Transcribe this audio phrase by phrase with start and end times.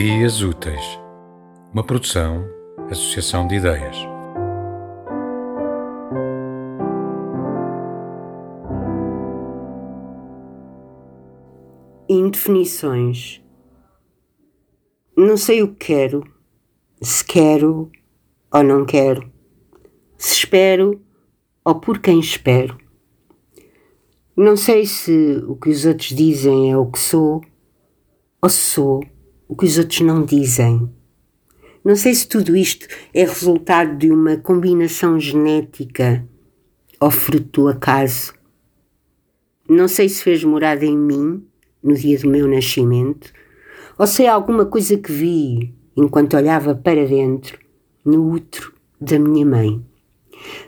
[0.00, 1.00] Ideias Úteis,
[1.74, 2.48] uma produção,
[2.88, 3.96] associação de ideias.
[12.08, 13.42] Indefinições.
[15.16, 16.22] Não sei o que quero,
[17.02, 17.90] se quero
[18.54, 19.28] ou não quero,
[20.16, 21.02] se espero
[21.64, 22.78] ou por quem espero.
[24.36, 27.40] Não sei se o que os outros dizem é o que sou
[28.40, 29.17] ou se sou
[29.48, 30.88] o que os outros não dizem.
[31.82, 36.28] Não sei se tudo isto é resultado de uma combinação genética
[37.00, 38.34] ou fruto do acaso.
[39.66, 41.42] Não sei se fez morada em mim
[41.82, 43.32] no dia do meu nascimento
[43.98, 47.58] ou se é alguma coisa que vi enquanto olhava para dentro
[48.04, 49.82] no útero da minha mãe.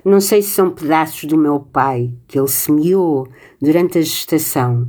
[0.05, 3.29] Não sei se são pedaços do meu pai que ele semeou
[3.61, 4.89] durante a gestação.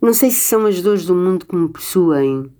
[0.00, 2.50] Não sei se são as dores do mundo que me possuem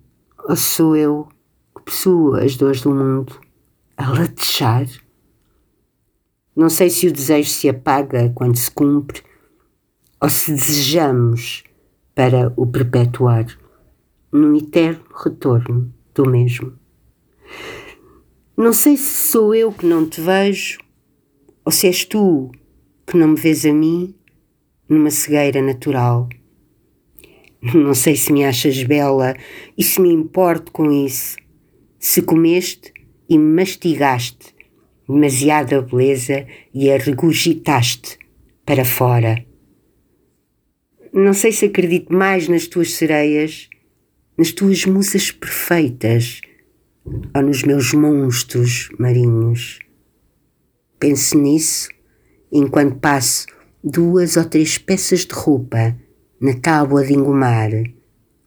[0.55, 1.27] sou eu
[1.75, 3.39] que possuo as dores do mundo
[3.97, 4.87] a latejar?
[6.55, 9.21] Não sei se o desejo se apaga quando se cumpre
[10.19, 11.63] ou se desejamos
[12.15, 13.45] para o perpetuar
[14.31, 16.73] num eterno retorno do mesmo.
[18.55, 20.79] Não sei se sou eu que não te vejo
[21.63, 22.51] ou se és tu
[23.05, 24.15] que não me vês a mim
[24.89, 26.27] numa cegueira natural
[27.61, 29.35] não sei se me achas bela
[29.77, 31.37] e se me importo com isso.
[31.99, 32.93] Se comeste
[33.29, 34.55] e mastigaste
[35.07, 38.19] demasiada beleza e a regurgitaste
[38.65, 39.43] para fora.
[41.13, 43.69] Não sei se acredito mais nas tuas sereias,
[44.37, 46.41] nas tuas musas perfeitas
[47.05, 49.79] ou nos meus monstros marinhos.
[50.99, 51.89] Penso nisso
[52.51, 53.45] enquanto passo
[53.83, 55.97] duas ou três peças de roupa
[56.39, 57.71] na tábua de engomar,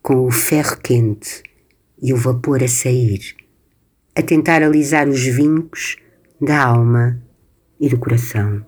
[0.03, 1.43] com o ferro quente
[2.01, 3.21] e o vapor a sair,
[4.15, 5.97] a tentar alisar os vincos
[6.41, 7.21] da alma
[7.81, 8.65] e do coração.